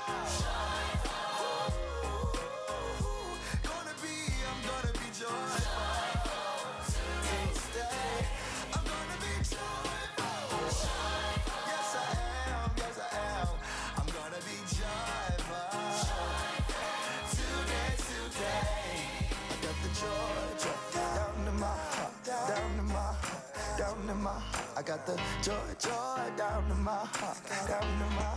The 25.08 25.16
joy, 25.42 25.54
joy 25.78 26.20
down 26.36 26.68
to 26.68 26.74
my 26.74 26.92
heart, 26.92 27.38
down 27.66 27.82
in 27.82 27.98
my 27.98 28.04
heart, 28.04 28.27